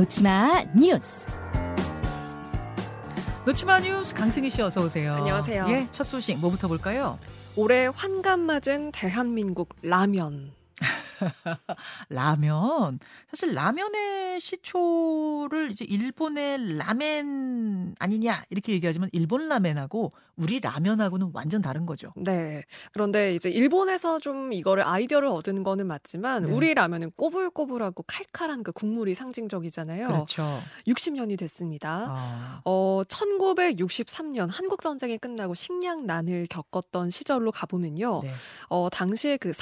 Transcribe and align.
놓치마 0.00 0.64
뉴스. 0.74 1.26
놓치마 3.44 3.80
뉴스 3.80 4.14
강승희 4.14 4.48
씨 4.48 4.62
어서 4.62 4.82
오세요. 4.82 5.12
안녕하세요. 5.12 5.66
예, 5.68 5.86
첫 5.90 6.04
소식 6.04 6.38
뭐부터 6.38 6.68
볼까요? 6.68 7.18
올해 7.54 7.86
환갑 7.94 8.38
맞은 8.40 8.92
대한민국 8.92 9.76
라면. 9.82 10.52
라면. 12.08 12.98
사실 13.28 13.54
라면의 13.54 14.40
시초를 14.40 15.70
이제 15.70 15.84
일본의 15.84 16.78
라멘 16.78 17.94
아니냐 17.98 18.44
이렇게 18.50 18.72
얘기하지만 18.72 19.08
일본 19.12 19.48
라멘하고 19.48 20.12
우리 20.36 20.58
라면하고는 20.60 21.30
완전 21.34 21.60
다른 21.60 21.84
거죠. 21.84 22.12
네. 22.16 22.64
그런데 22.92 23.34
이제 23.34 23.50
일본에서 23.50 24.18
좀 24.20 24.52
이거를 24.52 24.86
아이디어를 24.86 25.28
얻은 25.28 25.62
거는 25.62 25.86
맞지만 25.86 26.46
네. 26.46 26.52
우리 26.52 26.72
라면은 26.72 27.10
꼬불꼬불하고 27.16 28.04
칼칼한 28.04 28.62
그 28.62 28.72
국물이 28.72 29.14
상징적이잖아요. 29.14 30.08
그렇죠. 30.08 30.60
60년이 30.86 31.38
됐습니다. 31.38 32.06
아, 32.08 32.62
어, 32.64 33.02
1963년 33.06 34.48
한국 34.50 34.80
전쟁이 34.80 35.18
끝나고 35.18 35.54
식량 35.54 36.06
난을 36.06 36.46
겪었던 36.48 37.10
시절로 37.10 37.52
가보면요. 37.52 38.20
네. 38.22 38.30
어, 38.70 38.88
당시에 38.90 39.36
그 39.36 39.52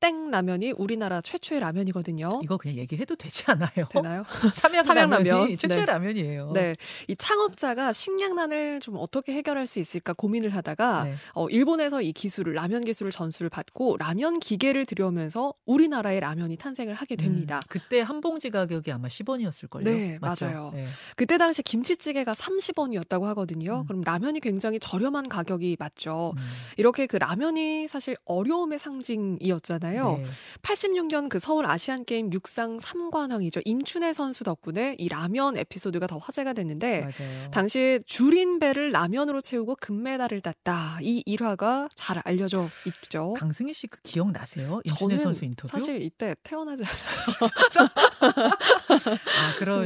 삼땡 0.00 0.30
라면이 0.30 0.72
우리나라 0.72 1.20
최초의 1.20 1.60
라면이거든요. 1.60 2.28
이거 2.42 2.56
그냥 2.56 2.76
얘기해도 2.76 3.16
되지 3.16 3.44
않아요? 3.46 3.86
되나요? 3.90 4.24
삼양 4.52 4.84
삼양 4.84 5.10
라면. 5.10 5.26
라면이 5.26 5.56
최초의 5.56 5.86
네. 5.86 5.86
라면이에요. 5.86 6.52
네. 6.52 6.76
이 7.08 7.16
창업자가 7.16 7.92
식량난을 7.92 8.80
좀 8.80 8.96
어떻게 8.98 9.32
해결할 9.32 9.66
수 9.66 9.78
있을까 9.78 10.12
고민을 10.12 10.54
하다가 10.54 11.04
네. 11.04 11.14
어, 11.34 11.48
일본에서 11.48 12.02
이 12.02 12.12
기술을 12.12 12.54
라면 12.54 12.84
기술을 12.84 13.10
전수를 13.10 13.48
받고 13.48 13.96
라면 13.98 14.38
기계를 14.38 14.86
들여오면서 14.86 15.54
우리나라의 15.64 16.20
라면이 16.20 16.56
탄생을 16.56 16.94
하게 16.94 17.16
됩니다. 17.16 17.56
음, 17.56 17.60
그때 17.68 18.00
한 18.00 18.20
봉지 18.20 18.50
가격이 18.50 18.92
아마 18.92 19.08
10원이었을 19.08 19.70
걸요. 19.70 19.84
네, 19.84 20.18
맞아요. 20.20 20.72
네. 20.74 20.86
그때 21.16 21.38
당시 21.38 21.62
김치찌개가 21.62 22.32
30원이었다고 22.32 23.22
하거든요. 23.22 23.80
음. 23.80 23.86
그럼 23.86 24.02
라면이 24.02 24.40
굉장히 24.40 24.78
저렴한 24.78 25.28
가격이 25.28 25.76
맞죠. 25.78 26.34
음, 26.36 26.42
이렇게 26.76 27.06
그 27.06 27.16
라면이 27.16 27.88
사실 27.88 28.16
어려움의 28.26 28.78
상징이었잖아요. 28.78 29.85
네. 29.92 30.24
86년 30.62 31.28
그 31.28 31.38
서울 31.38 31.66
아시안 31.66 32.04
게임 32.04 32.32
육상 32.32 32.78
3관왕이죠. 32.78 33.62
임춘혜 33.64 34.12
선수 34.12 34.44
덕분에 34.44 34.96
이 34.98 35.08
라면 35.08 35.56
에피소드가 35.56 36.06
더 36.06 36.18
화제가 36.18 36.52
됐는데 36.52 37.00
맞아요. 37.00 37.50
당시에 37.50 38.00
줄인 38.06 38.58
배를 38.58 38.90
라면으로 38.92 39.40
채우고 39.40 39.76
금메달을 39.80 40.40
땄다. 40.40 40.98
이 41.02 41.22
일화가 41.26 41.88
잘 41.94 42.20
알려져 42.24 42.66
있죠. 42.86 43.34
강승희 43.34 43.72
씨 43.72 43.86
그 43.86 44.00
기억 44.02 44.32
나세요? 44.32 44.80
임순혜 44.84 45.16
저는 45.16 45.18
선수 45.18 45.44
인터뷰? 45.44 45.68
사실 45.68 46.02
이때 46.02 46.34
태어나지 46.42 46.82
않아요. 46.84 47.50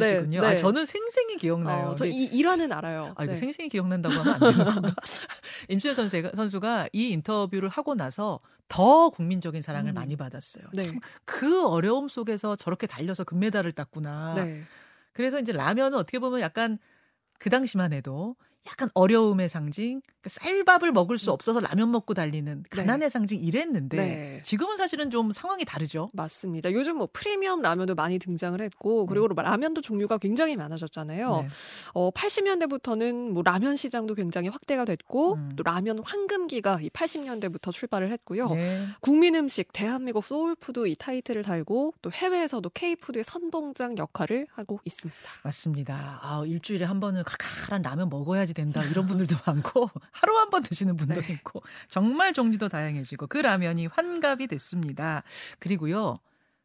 아 0.02 0.06
그러시군요. 0.08 0.40
네, 0.40 0.46
아 0.46 0.50
네. 0.50 0.56
저는 0.56 0.86
생생히 0.86 1.36
기억나요. 1.36 1.86
어, 1.86 1.88
근데 1.90 2.10
저이 2.10 2.24
일화는 2.24 2.72
알아요. 2.72 3.14
아, 3.16 3.24
이거 3.24 3.32
네. 3.32 3.38
생생히 3.38 3.68
기억난다고 3.68 4.14
하면 4.14 4.34
안 4.34 4.40
되는 4.40 4.64
건가? 4.64 4.94
임순혜 5.68 5.94
선수가, 5.94 6.30
선수가 6.34 6.88
이 6.92 7.10
인터뷰를 7.10 7.68
하고 7.68 7.94
나서 7.94 8.40
더 8.68 9.10
국민적인 9.10 9.62
사랑을 9.62 9.92
음. 9.92 9.94
많이 9.94 10.16
받았어요. 10.16 10.64
네. 10.72 10.86
참, 10.86 11.00
그 11.24 11.66
어려움 11.66 12.08
속에서 12.08 12.56
저렇게 12.56 12.86
달려서 12.86 13.24
금메달을 13.24 13.72
땄구나. 13.72 14.34
네. 14.34 14.62
그래서 15.12 15.40
이제 15.40 15.52
라면은 15.52 15.98
어떻게 15.98 16.18
보면 16.18 16.40
약간 16.40 16.78
그 17.38 17.50
당시만 17.50 17.92
해도 17.92 18.36
약간 18.66 18.90
어려움의 18.94 19.48
상징, 19.48 20.02
그 20.20 20.28
쌀밥을 20.28 20.92
먹을 20.92 21.16
수 21.16 21.30
없어서 21.30 21.60
라면 21.60 21.90
먹고 21.90 22.12
달리는 22.12 22.64
가난의 22.68 23.08
상징 23.08 23.40
이랬는데 23.40 23.96
음. 23.96 24.00
네. 24.00 24.42
지금은 24.44 24.76
사실은 24.76 25.10
좀 25.10 25.32
상황이 25.32 25.64
다르죠. 25.64 26.08
맞습니다. 26.12 26.70
요즘 26.72 26.98
뭐 26.98 27.08
프리미엄 27.10 27.62
라면도 27.62 27.94
많이 27.94 28.18
등장을 28.18 28.60
했고 28.60 29.06
그리고 29.06 29.28
라면도 29.28 29.80
종류가 29.80 30.18
굉장히 30.18 30.56
많아졌잖아요. 30.56 31.40
네. 31.42 31.48
어, 31.94 32.10
80년대부터는 32.10 33.30
뭐 33.30 33.42
라면 33.42 33.76
시장도 33.76 34.14
굉장히 34.14 34.48
확대가 34.48 34.84
됐고 34.84 35.34
음. 35.34 35.52
또 35.56 35.62
라면 35.62 36.00
황금기가 36.04 36.80
이 36.82 36.90
80년대부터 36.90 37.72
출발을 37.72 38.12
했고요. 38.12 38.48
네. 38.50 38.86
국민 39.00 39.34
음식 39.36 39.72
대한민국 39.72 40.22
소울푸드 40.22 40.86
이 40.86 40.96
타이틀을 40.96 41.42
달고 41.42 41.94
또 42.02 42.12
해외에서도 42.12 42.68
K푸드의 42.68 43.24
선봉장 43.24 43.96
역할을 43.96 44.48
하고 44.52 44.80
있습니다. 44.84 45.18
맞습니다. 45.44 46.20
아, 46.22 46.42
일주일에 46.46 46.84
한 46.84 47.00
번은 47.00 47.22
칼칼한 47.24 47.80
라면 47.80 48.10
먹어야지 48.10 48.49
된다. 48.54 48.82
이런 48.84 49.06
분들도 49.06 49.36
많고, 49.46 49.90
하루 50.12 50.38
한 50.38 50.50
번 50.50 50.62
드시는 50.62 50.96
분도 50.96 51.20
네. 51.20 51.32
있고, 51.34 51.62
정말 51.88 52.32
종류도 52.32 52.68
다양해지고, 52.68 53.26
그 53.28 53.38
라면이 53.38 53.86
환갑이 53.86 54.46
됐습니다. 54.48 55.22
그리고요, 55.58 56.18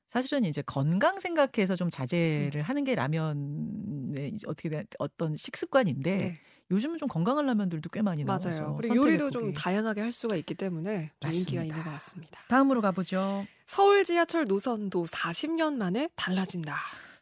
사실은 0.09 0.45
이제 0.45 0.61
건강 0.61 1.19
생각해서 1.19 1.75
좀 1.75 1.89
자제를 1.89 2.61
하는 2.61 2.83
게 2.83 2.95
라면의 2.95 4.37
어떻게 4.47 4.69
된 4.69 4.85
어떤 4.99 5.35
식습관인데, 5.35 6.17
네. 6.17 6.39
요즘은 6.71 6.97
좀 6.97 7.07
건강한 7.07 7.45
라면들도 7.45 7.89
꽤 7.89 8.01
많이 8.01 8.23
나와서 8.23 8.49
맞아요. 8.49 8.75
그리고 8.77 8.95
선택의 8.95 8.97
요리도 9.19 9.29
좀. 9.31 9.53
다양하게 9.53 10.01
할 10.01 10.11
수가 10.11 10.35
있기 10.37 10.55
때문에 10.55 11.11
좀 11.19 11.31
인기가. 11.31 11.61
있는 11.63 11.77
것 11.77 11.83
같습니다. 11.91 12.39
다음으로 12.47 12.81
가보죠. 12.81 13.45
서울 13.67 14.03
지하철 14.03 14.45
노선도 14.45 15.05
40년 15.05 15.75
만에 15.75 16.09
달라진다. 16.15 16.75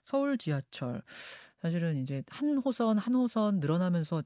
서울 0.06 0.38
지하철. 0.38 1.01
사실은 1.62 1.97
이제 2.01 2.24
한 2.30 2.56
호선 2.57 2.97
한 2.97 3.16
호선 3.16 3.59
늘어나면서 3.59 4.24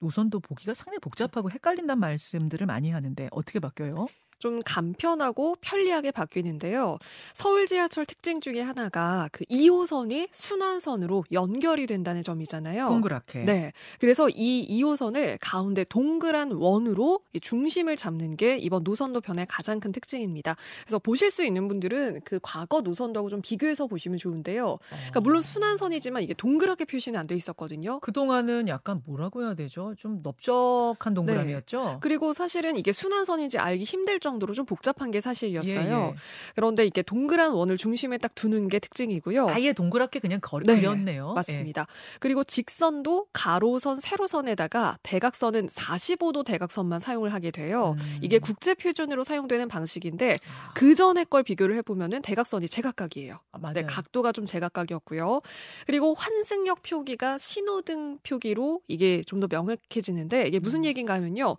노선도 0.00 0.40
보기가 0.40 0.74
상당히 0.74 0.98
복잡하고 1.00 1.50
헷갈린다는 1.50 2.00
말씀들을 2.00 2.66
많이 2.66 2.90
하는데 2.90 3.28
어떻게 3.32 3.60
바뀌어요? 3.60 4.10
좀 4.38 4.60
간편하고 4.64 5.56
편리하게 5.60 6.10
바뀌는데요. 6.10 6.98
서울 7.34 7.66
지하철 7.66 8.04
특징 8.06 8.40
중에 8.40 8.60
하나가 8.60 9.28
그 9.32 9.44
2호선이 9.46 10.28
순환선으로 10.32 11.24
연결이 11.32 11.86
된다는 11.86 12.22
점이잖아요. 12.22 12.88
동그랗게. 12.88 13.44
네. 13.44 13.72
그래서 14.00 14.28
이 14.28 14.66
2호선을 14.82 15.38
가운데 15.40 15.84
동그란 15.84 16.52
원으로 16.52 17.20
이 17.32 17.40
중심을 17.40 17.96
잡는 17.96 18.36
게 18.36 18.56
이번 18.58 18.82
노선도 18.84 19.20
변의 19.20 19.46
가장 19.48 19.80
큰 19.80 19.92
특징입니다. 19.92 20.56
그래서 20.84 20.98
보실 20.98 21.30
수 21.30 21.44
있는 21.44 21.68
분들은 21.68 22.22
그 22.24 22.40
과거 22.42 22.80
노선도하고 22.80 23.28
좀 23.30 23.42
비교해서 23.42 23.86
보시면 23.86 24.18
좋은데요. 24.18 24.78
그러니까 24.88 25.20
물론 25.20 25.40
순환선이지만 25.42 26.22
이게 26.22 26.34
동그랗게 26.34 26.84
표시는 26.84 27.18
안 27.18 27.28
돼 27.28 27.34
있었거든요. 27.36 28.00
그동안은 28.00 28.68
약간 28.68 29.02
뭐라고 29.04 29.42
해야 29.42 29.52
되죠? 29.52 29.94
좀 29.98 30.20
넓적한 30.22 31.12
동그라미였죠. 31.12 31.98
그리고 32.00 32.32
사실은 32.32 32.76
이게 32.76 32.90
순환선인지 32.90 33.58
알기 33.58 33.84
힘들 33.84 34.18
정도 34.18 34.27
로 34.38 34.52
좀 34.58 34.66
복잡한 34.66 35.10
게 35.10 35.20
사실이었어요. 35.20 35.76
예, 35.76 36.10
예. 36.10 36.14
그런데 36.56 36.84
이게 36.84 37.00
동그란 37.02 37.52
원을 37.52 37.76
중심에 37.76 38.18
딱 38.18 38.34
두는 38.34 38.68
게 38.68 38.78
특징이고요. 38.80 39.48
아예 39.48 39.72
동그랗게 39.72 40.18
그냥 40.18 40.40
거, 40.40 40.58
네, 40.60 40.80
그렸네요. 40.80 41.32
맞습니다. 41.34 41.86
그리고 42.18 42.42
직선도 42.44 43.28
가로선, 43.32 44.00
세로선에다가 44.00 44.98
대각선은 45.02 45.68
45도 45.68 46.44
대각선만 46.44 46.98
사용을 47.00 47.32
하게 47.32 47.50
돼요. 47.50 47.94
예. 47.98 48.02
음. 48.02 48.18
이게 48.20 48.38
국제 48.38 48.74
표준으로 48.74 49.22
사용되는 49.24 49.68
방식인데 49.68 50.32
아, 50.32 50.72
그 50.74 50.94
전에 50.94 51.24
걸 51.24 51.42
비교를 51.42 51.76
해보면은 51.76 52.20
대각선이 52.22 52.68
제각각이에요. 52.68 53.38
아, 53.52 53.58
맞아요. 53.58 53.74
네, 53.74 53.82
각도가 53.84 54.32
좀 54.32 54.44
제각각이었고요. 54.44 55.40
그리고 55.86 56.14
환승역 56.14 56.82
표기가 56.82 57.38
신호등 57.38 58.18
표기로 58.22 58.80
이게 58.88 59.22
좀 59.26 59.38
더 59.38 59.46
명확해지는데 59.48 60.48
이게 60.48 60.58
무슨 60.58 60.80
음. 60.80 60.84
얘기인가 60.86 61.14
하면요. 61.14 61.56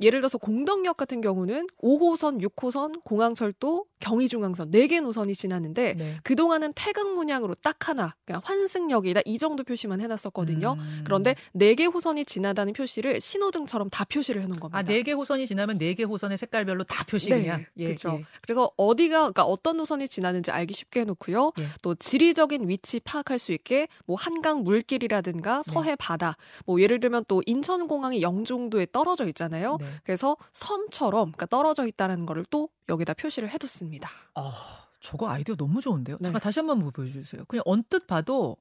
예를 0.00 0.20
들어서 0.20 0.38
공덕역 0.38 0.96
같은 0.96 1.20
경우는 1.20 1.66
5호 1.82 2.05
선, 2.14 2.38
6호선, 2.40 3.00
공항철도, 3.02 3.86
경의중앙선 4.00 4.70
4개 4.70 5.00
노선이 5.00 5.34
지나는데 5.34 5.94
네. 5.94 6.16
그동안은 6.22 6.72
태극 6.74 7.14
문양으로 7.14 7.54
딱 7.56 7.88
하나, 7.88 8.14
그냥 8.24 8.40
환승역이다 8.44 9.22
이 9.24 9.38
정도 9.38 9.64
표시만 9.64 10.00
해놨었거든요. 10.00 10.76
음. 10.78 11.02
그런데 11.04 11.34
4개 11.54 11.92
호선이 11.92 12.24
지나다는 12.24 12.72
표시를 12.72 13.20
신호등처럼 13.20 13.90
다 13.90 14.04
표시를 14.04 14.42
해놓은 14.42 14.60
겁니다. 14.60 14.78
아, 14.78 14.82
네개 14.82 15.12
호선이 15.12 15.46
지나면 15.46 15.78
네개 15.78 16.04
호선의 16.04 16.38
색깔별로 16.38 16.84
다 16.84 17.04
표시 17.04 17.30
네, 17.30 17.42
그냥. 17.42 17.64
예, 17.76 17.84
그렇죠. 17.86 18.18
예. 18.20 18.24
그래서 18.42 18.70
어디가 18.76 19.18
그러니까 19.18 19.44
어떤 19.44 19.76
노선이 19.78 20.08
지나는지 20.08 20.50
알기 20.50 20.74
쉽게 20.74 21.00
해놓고요. 21.00 21.52
예. 21.58 21.66
또 21.82 21.94
지리적인 21.94 22.68
위치 22.68 23.00
파악할 23.00 23.38
수 23.38 23.52
있게 23.52 23.88
뭐 24.06 24.16
한강 24.16 24.62
물길이라든가 24.62 25.62
네. 25.62 25.72
서해 25.72 25.96
바다, 25.96 26.36
뭐 26.64 26.80
예를 26.80 27.00
들면 27.00 27.24
또 27.28 27.42
인천공항이 27.46 28.22
영종도에 28.22 28.88
떨어져 28.92 29.26
있잖아요. 29.28 29.78
네. 29.80 29.86
그래서 30.04 30.36
섬처럼 30.52 31.32
그러니까 31.32 31.46
떨어져 31.46 31.86
있다는 31.86 32.26
거를 32.26 32.44
또 32.50 32.68
여기다 32.88 33.14
표시를 33.14 33.50
해뒀습니다. 33.50 34.08
아, 34.34 34.52
저거 35.00 35.28
아이디어 35.28 35.54
너무 35.56 35.80
좋은데요. 35.80 36.16
네. 36.20 36.24
잠깐 36.24 36.40
다시 36.40 36.58
한 36.60 36.66
번 36.66 36.90
보여주세요. 36.92 37.44
그냥 37.46 37.62
언뜻 37.66 38.06
봐도 38.06 38.56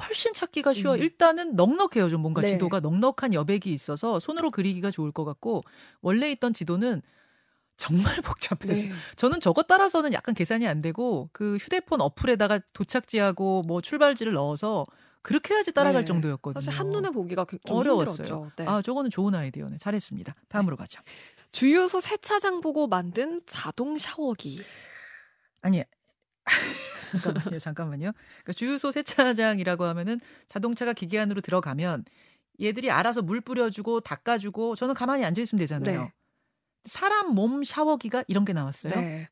훨씬 0.00 0.32
찾기가 0.32 0.72
쉬워. 0.74 0.94
음. 0.94 0.98
일단은 1.00 1.56
넉넉해요. 1.56 2.08
좀 2.08 2.22
뭔가 2.22 2.40
네. 2.42 2.48
지도가 2.48 2.80
넉넉한 2.80 3.34
여백이 3.34 3.72
있어서 3.72 4.18
손으로 4.18 4.50
그리기가 4.50 4.90
좋을 4.90 5.12
것 5.12 5.24
같고 5.24 5.62
원래 6.00 6.30
있던 6.32 6.52
지도는 6.54 7.02
정말 7.76 8.16
복잡했어요. 8.22 8.92
네. 8.92 8.98
저는 9.16 9.40
저것 9.40 9.66
따라서는 9.66 10.12
약간 10.12 10.34
계산이 10.34 10.66
안 10.66 10.80
되고 10.82 11.28
그 11.32 11.56
휴대폰 11.56 12.00
어플에다가 12.00 12.60
도착지하고 12.72 13.62
뭐 13.66 13.80
출발지를 13.80 14.32
넣어서 14.34 14.86
그렇게 15.22 15.54
해야지 15.54 15.72
따라갈 15.72 16.02
네. 16.02 16.06
정도였거든요. 16.06 16.60
사실 16.60 16.78
한눈에 16.78 17.10
보기가 17.10 17.44
그- 17.44 17.58
좀 17.66 17.76
어려웠어요. 17.76 18.12
힘들었죠. 18.26 18.50
네. 18.56 18.66
아, 18.66 18.80
저거는 18.82 19.10
좋은 19.10 19.34
아이디어네. 19.34 19.78
잘했습니다. 19.78 20.34
다음으로 20.48 20.76
가죠. 20.76 21.00
주유소 21.52 22.00
세차장 22.00 22.60
보고 22.60 22.86
만든 22.86 23.42
자동 23.46 23.98
샤워기. 23.98 24.62
아니 25.62 25.82
잠깐만요, 27.10 27.58
잠깐만요. 27.58 28.12
그러니까 28.12 28.52
주유소 28.54 28.92
세차장이라고 28.92 29.84
하면은 29.84 30.20
자동차가 30.48 30.92
기계 30.92 31.18
안으로 31.18 31.40
들어가면 31.40 32.04
얘들이 32.62 32.90
알아서 32.90 33.20
물 33.22 33.40
뿌려주고 33.40 34.00
닦아주고 34.00 34.76
저는 34.76 34.94
가만히 34.94 35.24
앉아 35.24 35.42
있으면 35.42 35.58
되잖아요. 35.60 36.02
네. 36.04 36.12
사람 36.86 37.34
몸 37.34 37.62
샤워기가 37.64 38.24
이런 38.28 38.44
게 38.44 38.52
나왔어요. 38.52 38.94
네. 38.94 39.28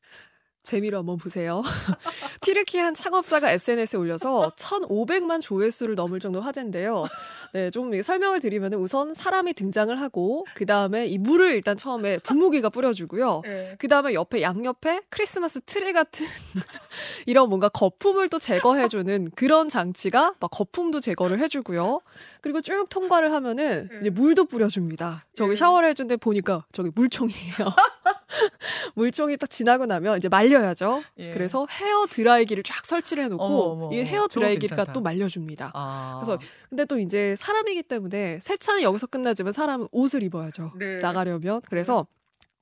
재미로 0.61 0.97
한번 0.99 1.17
보세요. 1.17 1.63
튀르키예 2.41 2.77
한 2.77 2.93
창업자가 2.93 3.51
SNS에 3.51 3.99
올려서 3.99 4.53
1,500만 4.57 5.41
조회수를 5.41 5.95
넘을 5.95 6.19
정도 6.19 6.41
화제인데요. 6.41 7.05
네, 7.53 7.71
좀 7.71 7.99
설명을 8.01 8.39
드리면 8.39 8.73
우선 8.75 9.13
사람이 9.13 9.53
등장을 9.53 9.99
하고 9.99 10.45
그 10.53 10.65
다음에 10.65 11.07
이 11.07 11.17
물을 11.17 11.53
일단 11.53 11.77
처음에 11.77 12.19
분무기가 12.19 12.69
뿌려주고요. 12.69 13.41
네. 13.43 13.75
그 13.79 13.87
다음에 13.87 14.13
옆에 14.13 14.41
양옆에 14.41 15.01
크리스마스 15.09 15.61
트리 15.61 15.93
같은 15.93 16.25
이런 17.25 17.49
뭔가 17.49 17.69
거품을 17.69 18.29
또 18.29 18.39
제거해주는 18.39 19.31
그런 19.35 19.69
장치가 19.69 20.33
막 20.39 20.51
거품도 20.51 20.99
제거를 20.99 21.39
해주고요. 21.39 22.01
그리고 22.41 22.61
쭉 22.61 22.87
통과를 22.89 23.33
하면은 23.33 23.89
이제 23.99 24.09
물도 24.09 24.45
뿌려줍니다. 24.45 25.25
저기 25.33 25.51
네. 25.51 25.55
샤워를 25.55 25.89
해준데 25.89 26.17
보니까 26.17 26.65
저기 26.71 26.91
물총이에요. 26.93 27.53
물총이 28.95 29.37
딱 29.37 29.49
지나고 29.49 29.85
나면 29.85 30.17
이제 30.17 30.29
말려야죠. 30.29 31.03
예. 31.17 31.31
그래서 31.31 31.67
헤어 31.69 32.05
드라이기를 32.07 32.63
쫙 32.63 32.85
설치를 32.85 33.23
해놓고 33.25 33.43
어머, 33.43 33.85
어머, 33.85 33.95
이. 33.95 34.03
헤어 34.03 34.27
드라이기가. 34.27 34.85
또 34.85 35.01
말려줍니다. 35.01 35.71
아. 35.73 36.21
그래서 36.21 36.39
근데 36.69 36.85
또 36.85 36.99
이제 36.99 37.35
사람이기 37.39 37.83
때문에 37.83 38.39
세차는 38.41 38.81
여기서 38.81 39.07
끝나지만 39.07 39.53
사람은 39.53 39.87
옷을 39.91 40.23
입어야죠. 40.23 40.71
네. 40.77 40.97
나가려면 40.99 41.61
그래서 41.69 42.07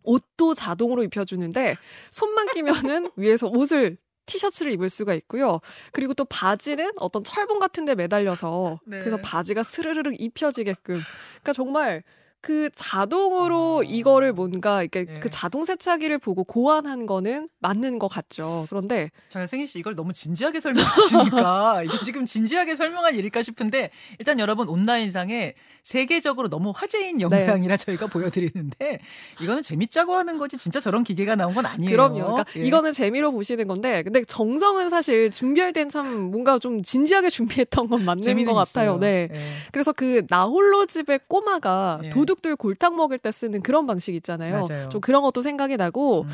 옷도 0.04 0.54
자동으로 0.54 1.04
입혀주는데 1.04 1.76
손만 2.12 2.48
끼면은 2.48 3.12
위에서 3.16 3.48
옷을 3.48 3.98
티셔츠를 4.26 4.72
입을 4.74 4.90
수가 4.90 5.14
있고요. 5.14 5.62
그리고 5.92 6.14
또 6.14 6.26
바지는 6.26 6.92
어떤 6.98 7.24
철봉 7.24 7.60
같은 7.60 7.86
데 7.86 7.96
매달려서 7.96 8.82
네. 8.86 9.00
그래서 9.00 9.18
바지가 9.18 9.64
스르르륵 9.64 10.20
입혀지게끔. 10.20 11.00
그러니까 11.42 11.54
정말 11.54 12.04
그 12.48 12.70
자동으로 12.76 13.82
아. 13.82 13.86
이거를 13.86 14.32
뭔가 14.32 14.82
이렇게 14.82 15.04
네. 15.04 15.20
그 15.20 15.30
자동 15.30 15.66
세차기를 15.66 16.18
보고 16.18 16.46
고안한 16.46 17.06
거는 17.06 17.50
맞는 17.60 18.00
것 18.00 18.08
같죠. 18.08 18.68
그런데 18.70 19.12
자, 19.28 19.46
승희 19.46 19.68
씨 19.68 19.80
이걸 19.80 19.96
너무 19.96 20.14
진지하게 20.14 20.62
설명하시니까 20.62 21.84
이게 21.84 22.00
지금 22.06 22.24
진지하게 22.24 22.78
설명할 22.78 23.16
일일까 23.16 23.42
싶은데 23.44 23.90
일단 24.18 24.40
여러분 24.40 24.70
온라인상에 24.70 25.56
세계적으로 25.88 26.50
너무 26.50 26.74
화제인 26.76 27.22
영상이라 27.22 27.78
저희가 27.78 28.08
보여드리는데 28.08 29.00
이거는 29.42 29.64
재밌자고 29.64 30.16
하는 30.16 30.38
거지 30.38 30.58
진짜 30.58 30.82
저런 30.82 31.06
기계가 31.06 31.38
나온 31.38 31.54
건 31.54 31.66
아니에요. 31.66 31.90
그럼요. 31.90 32.14
그러니까 32.16 32.46
예. 32.58 32.66
이거는 32.66 32.92
재미로 32.92 33.32
보시는 33.32 33.68
건데, 33.68 34.04
근데 34.04 34.22
정성은 34.26 34.90
사실 34.90 35.32
준비할 35.32 35.72
땐 35.72 35.88
참 35.88 36.24
뭔가 36.24 36.60
좀 36.60 36.84
진지하게 36.84 37.30
준비했던 37.70 37.88
건 37.88 38.04
맞는 38.04 38.46
것 38.46 38.54
같아요. 38.54 38.96
있어요. 38.96 38.98
네. 39.00 39.30
예. 39.32 39.40
그래서 39.72 39.94
그 39.94 40.26
나홀로 40.28 40.86
집의 40.88 41.22
꼬마가 41.30 42.02
예. 42.04 42.10
도둑 42.10 42.37
들 42.42 42.56
골탕 42.56 42.96
먹을 42.96 43.18
때 43.18 43.32
쓰는 43.32 43.62
그런 43.62 43.88
방식 43.88 44.16
있잖아요. 44.16 44.68
맞아요. 44.68 44.90
좀 44.90 45.02
그런 45.02 45.22
것도 45.24 45.42
생각이 45.42 45.78
나고, 45.78 46.24
음. 46.24 46.30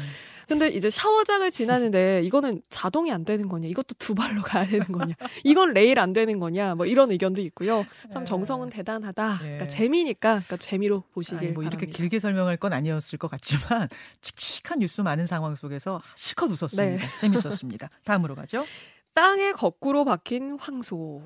근데 0.47 0.67
이제 0.67 0.89
샤워장을 0.89 1.49
지나는데 1.49 2.21
이거는 2.23 2.61
자동이 2.69 3.11
안 3.11 3.23
되는 3.23 3.47
거냐, 3.47 3.67
이것도 3.67 3.95
두 3.97 4.13
발로 4.13 4.41
가야 4.43 4.67
되는 4.67 4.85
거냐, 4.87 5.15
이건 5.43 5.73
레일 5.73 5.99
안 5.99 6.13
되는 6.13 6.39
거냐, 6.39 6.75
뭐 6.75 6.85
이런 6.85 7.11
의견도 7.11 7.41
있고요. 7.41 7.85
참 8.11 8.23
예. 8.23 8.25
정성은 8.25 8.69
대단하다. 8.69 9.39
예. 9.41 9.45
그러니까 9.45 9.67
재미니까 9.67 10.29
그러니까 10.39 10.57
재미로 10.57 11.03
보시길 11.13 11.37
아니, 11.37 11.47
뭐 11.51 11.63
이렇게 11.63 11.77
바랍니다. 11.77 11.97
길게 11.97 12.19
설명할 12.19 12.57
건 12.57 12.73
아니었을 12.73 13.17
것 13.17 13.31
같지만 13.31 13.87
칙칙한 14.21 14.79
뉴스 14.79 15.01
많은 15.01 15.27
상황 15.27 15.55
속에서 15.55 16.01
실컷 16.15 16.51
웃었습니다. 16.51 16.83
네. 16.83 16.99
재밌었습니다. 17.19 17.89
다음으로 18.03 18.35
가죠. 18.35 18.65
땅에 19.13 19.51
거꾸로 19.51 20.05
박힌 20.05 20.57
황소. 20.59 21.21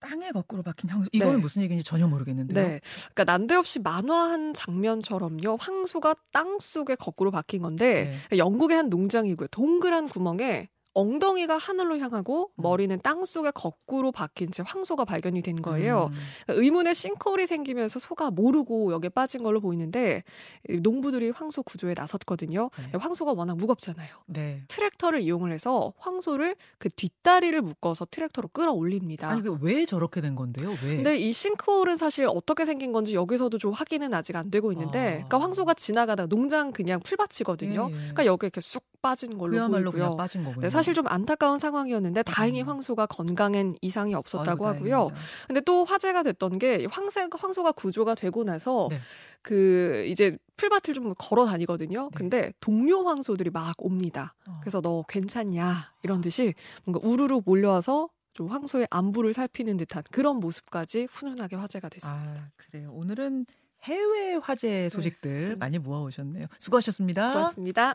땅에 0.00 0.30
거꾸로 0.30 0.62
박힌 0.62 0.90
향수. 0.90 1.08
이거는 1.12 1.36
네. 1.36 1.40
무슨 1.40 1.62
얘기인지 1.62 1.84
전혀 1.84 2.06
모르겠는데요. 2.06 2.68
네. 2.68 2.80
그러니까 3.14 3.24
난데없이 3.24 3.80
만화한 3.80 4.54
장면처럼요. 4.54 5.56
황소가 5.58 6.14
땅 6.32 6.58
속에 6.60 6.94
거꾸로 6.94 7.30
박힌 7.30 7.62
건데 7.62 8.16
네. 8.30 8.38
영국의 8.38 8.76
한 8.76 8.88
농장이고요. 8.88 9.48
동그란 9.48 10.08
구멍에 10.08 10.68
엉덩이가 10.94 11.56
하늘로 11.56 11.98
향하고 11.98 12.50
음. 12.56 12.62
머리는 12.62 12.98
땅 13.02 13.24
속에 13.24 13.50
거꾸로 13.52 14.10
박힌 14.12 14.50
채 14.50 14.62
황소가 14.66 15.04
발견이 15.04 15.42
된 15.42 15.62
거예요. 15.62 16.10
음. 16.12 16.18
그러니까 16.46 16.62
의문의 16.62 16.94
싱크홀이 16.94 17.46
생기면서 17.46 17.98
소가 17.98 18.30
모르고 18.30 18.92
여기에 18.92 19.10
빠진 19.10 19.42
걸로 19.42 19.60
보이는데 19.60 20.24
이 20.68 20.80
농부들이 20.80 21.30
황소 21.30 21.62
구조에 21.62 21.94
나섰거든요. 21.96 22.70
네. 22.92 22.98
황소가 22.98 23.32
워낙 23.32 23.56
무겁잖아요. 23.56 24.08
네. 24.26 24.64
트랙터를 24.68 25.20
이용을 25.20 25.52
해서 25.52 25.92
황소를 25.98 26.56
그 26.78 26.88
뒷다리를 26.88 27.60
묶어서 27.60 28.06
트랙터로 28.10 28.48
끌어올립니다. 28.48 29.28
아니 29.28 29.42
그왜 29.42 29.84
저렇게 29.84 30.20
된 30.20 30.34
건데요? 30.34 30.70
왜? 30.84 30.96
근데 30.96 31.16
이 31.18 31.32
싱크홀은 31.32 31.96
사실 31.96 32.26
어떻게 32.28 32.64
생긴 32.64 32.92
건지 32.92 33.14
여기서도 33.14 33.58
좀 33.58 33.72
확인은 33.72 34.14
아직 34.14 34.36
안 34.36 34.50
되고 34.50 34.72
있는데, 34.72 34.98
아. 34.98 35.10
그러니까 35.12 35.38
황소가 35.40 35.74
지나가다 35.74 36.26
농장 36.26 36.72
그냥 36.72 37.00
풀밭이거든요. 37.00 37.88
예, 37.90 37.94
예. 37.94 37.98
그러니까 37.98 38.26
여기 38.26 38.46
이렇게 38.46 38.60
쑥 38.60 38.84
빠진 39.00 39.38
걸로 39.38 39.52
그야말로 39.52 39.90
보이고요. 39.90 40.16
빠진 40.16 40.44
거군요. 40.44 40.62
네, 40.62 40.70
사실 40.70 40.94
좀 40.94 41.06
안타까운 41.06 41.58
상황이었는데 41.58 42.22
다행히 42.24 42.62
음. 42.62 42.68
황소가 42.68 43.06
건강엔 43.06 43.76
이상이 43.80 44.14
없었다고 44.14 44.66
아이고, 44.66 44.76
하고요. 44.76 44.90
다행입니다. 44.90 45.20
근데 45.46 45.60
또 45.60 45.84
화제가 45.84 46.22
됐던 46.22 46.58
게 46.58 46.86
황새, 46.90 47.28
황소가 47.30 47.72
구조가 47.72 48.14
되고 48.14 48.44
나서 48.44 48.88
네. 48.90 49.00
그 49.42 50.04
이제 50.08 50.36
풀밭을 50.56 50.94
좀 50.94 51.14
걸어 51.16 51.46
다니거든요. 51.46 52.04
네. 52.04 52.10
근데 52.14 52.52
동료 52.60 53.06
황소들이 53.06 53.50
막 53.50 53.74
옵니다. 53.78 54.34
어. 54.46 54.58
그래서 54.60 54.80
너 54.80 55.04
괜찮냐 55.08 55.92
이런 56.02 56.20
듯이 56.20 56.54
뭔가 56.84 57.06
우르르 57.06 57.40
몰려와서 57.44 58.08
좀 58.34 58.48
황소의 58.48 58.88
안부를 58.90 59.32
살피는 59.32 59.76
듯한 59.78 60.02
그런 60.10 60.38
모습까지 60.40 61.08
훈훈하게 61.10 61.56
화제가 61.56 61.88
됐습니다. 61.88 62.40
아 62.40 62.48
그래요. 62.56 62.90
오늘은 62.92 63.46
해외 63.82 64.34
화제 64.34 64.88
소식들 64.88 65.50
네. 65.50 65.54
많이 65.54 65.78
모아 65.78 66.00
오셨네요. 66.00 66.46
수고하셨습니다. 66.58 67.32
고맙습니다. 67.32 67.94